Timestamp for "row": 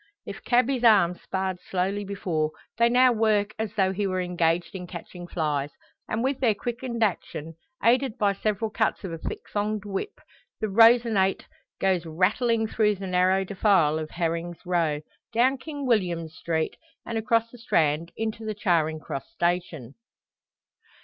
14.65-15.01